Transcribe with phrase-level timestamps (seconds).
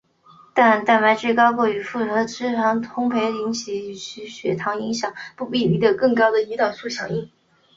[0.55, 7.29] 但高蛋白食物与富含脂肪的烘培食物引起与其血糖响应不成比例的的更高的胰岛素响应。